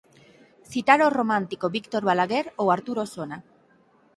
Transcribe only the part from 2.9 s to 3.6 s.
Osona.